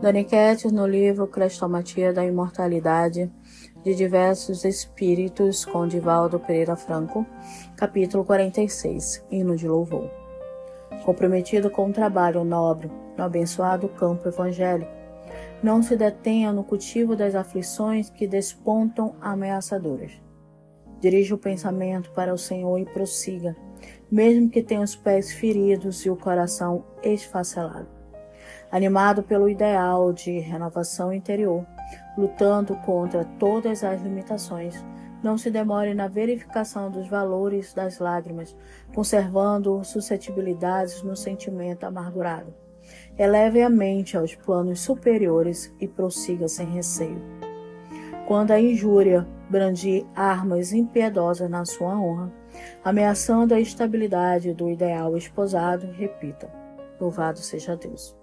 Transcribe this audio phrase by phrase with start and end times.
[0.00, 3.30] Daniquete no livro Crestomatia da Imortalidade
[3.84, 7.26] de Diversos Espíritos, com Divaldo Pereira Franco,
[7.76, 10.10] capítulo 46, Hino de Louvor.
[11.04, 14.90] Comprometido com o trabalho nobre no abençoado campo evangélico,
[15.62, 20.12] não se detenha no cultivo das aflições que despontam ameaçadoras.
[20.98, 23.54] Dirija o pensamento para o Senhor e prossiga,
[24.10, 27.99] mesmo que tenha os pés feridos e o coração esfacelado.
[28.70, 31.66] Animado pelo ideal de renovação interior,
[32.16, 34.74] lutando contra todas as limitações,
[35.22, 38.56] não se demore na verificação dos valores das lágrimas,
[38.94, 42.54] conservando suscetibilidades no sentimento amargurado.
[43.18, 47.20] Eleve a mente aos planos superiores e prossiga sem receio.
[48.26, 52.32] Quando a injúria brandir armas impiedosas na sua honra,
[52.84, 56.50] ameaçando a estabilidade do ideal esposado, repita:
[57.00, 58.19] Louvado seja Deus.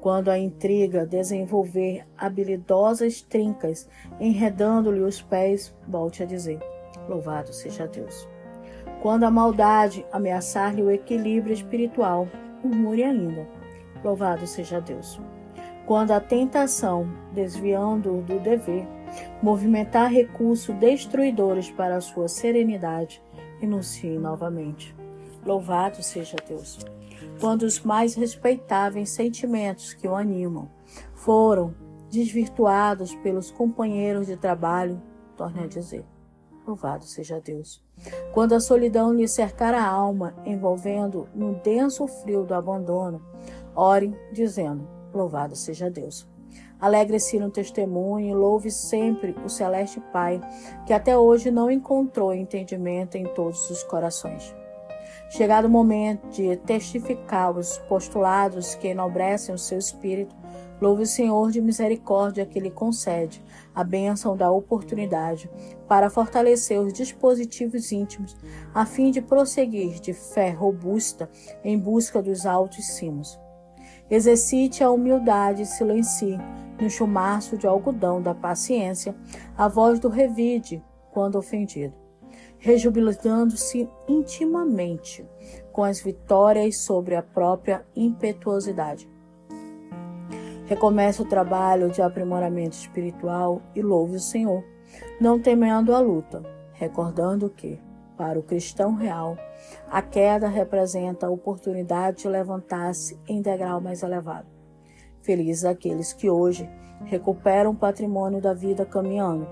[0.00, 3.86] Quando a intriga desenvolver habilidosas trincas,
[4.18, 6.58] enredando-lhe os pés, volte a dizer:
[7.06, 8.26] Louvado seja Deus.
[9.02, 12.26] Quando a maldade ameaçar-lhe o equilíbrio espiritual,
[12.64, 13.46] murmure ainda:
[14.02, 15.20] Louvado seja Deus.
[15.86, 18.86] Quando a tentação, desviando do dever,
[19.42, 23.22] movimentar recursos destruidores para a sua serenidade,
[23.60, 24.94] renuncie novamente.
[25.44, 26.78] Louvado seja Deus.
[27.40, 30.70] Quando os mais respeitáveis sentimentos que o animam
[31.14, 31.74] foram
[32.10, 35.00] desvirtuados pelos companheiros de trabalho,
[35.36, 36.04] torne a dizer:
[36.66, 37.82] Louvado seja Deus.
[38.32, 43.22] Quando a solidão lhe cercar a alma, envolvendo no denso frio do abandono,
[43.74, 46.28] ore dizendo: Louvado seja Deus.
[46.78, 50.40] Alegre-se no testemunho e louve sempre o Celeste Pai,
[50.86, 54.54] que até hoje não encontrou entendimento em todos os corações.
[55.30, 60.34] Chegado o momento de testificar os postulados que enobrecem o seu espírito,
[60.80, 63.40] louve o Senhor de misericórdia que lhe concede
[63.72, 65.48] a bênção da oportunidade
[65.86, 68.36] para fortalecer os dispositivos íntimos,
[68.74, 71.30] a fim de prosseguir de fé robusta
[71.62, 73.38] em busca dos altos cimos.
[74.10, 76.38] Exercite a humildade e silencie,
[76.80, 79.14] no chumaço de algodão da paciência,
[79.56, 80.82] a voz do revide
[81.12, 81.94] quando ofendido,
[82.60, 85.26] rejubilando-se intimamente
[85.72, 89.08] com as vitórias sobre a própria impetuosidade.
[90.66, 94.62] Recomece o trabalho de aprimoramento espiritual e louve o Senhor,
[95.20, 97.80] não temendo a luta, recordando que,
[98.16, 99.36] para o cristão real,
[99.90, 104.59] a queda representa a oportunidade de levantar-se em degrau mais elevado.
[105.22, 106.68] Felizes aqueles que hoje
[107.04, 109.46] recuperam o patrimônio da vida caminhando,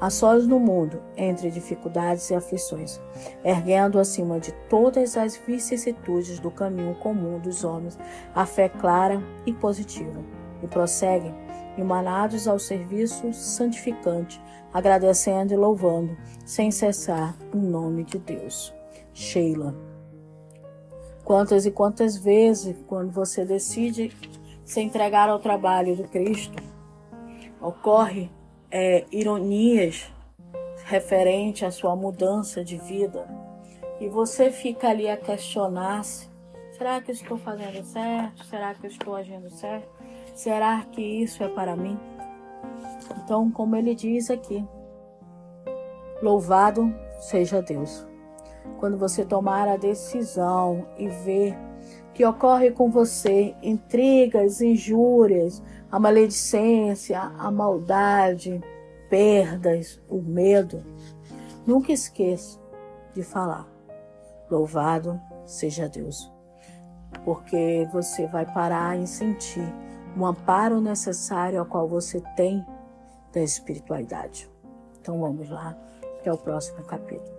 [0.00, 3.00] a sós no mundo, entre dificuldades e aflições,
[3.44, 7.98] erguendo acima de todas as vicissitudes do caminho comum dos homens
[8.34, 10.20] a fé clara e positiva,
[10.62, 11.34] e prosseguem,
[11.76, 14.40] emanados ao serviço santificante
[14.72, 18.74] agradecendo e louvando, sem cessar, o nome de Deus.
[19.12, 19.74] Sheila.
[21.24, 24.12] Quantas e quantas vezes, quando você decide
[24.68, 26.62] se entregar ao trabalho do Cristo,
[27.58, 28.30] ocorre
[28.70, 30.12] é, ironias
[30.84, 33.26] referente à sua mudança de vida
[33.98, 36.28] e você fica ali a questionar-se:
[36.76, 38.44] será que eu estou fazendo certo?
[38.44, 39.88] Será que eu estou agindo certo?
[40.34, 41.98] Será que isso é para mim?
[43.24, 44.62] Então, como ele diz aqui,
[46.22, 48.06] louvado seja Deus.
[48.78, 51.56] Quando você tomar a decisão e ver
[52.14, 58.60] que ocorre com você intrigas, injúrias, a maledicência, a maldade,
[59.08, 60.84] perdas, o medo,
[61.66, 62.58] nunca esqueça
[63.14, 63.66] de falar:
[64.50, 66.30] Louvado seja Deus.
[67.24, 69.66] Porque você vai parar em sentir
[70.16, 72.64] um amparo necessário ao qual você tem
[73.32, 74.50] da espiritualidade.
[75.00, 75.76] Então vamos lá,
[76.22, 77.37] que é o próximo capítulo.